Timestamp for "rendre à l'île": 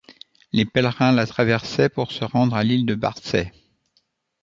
2.25-2.87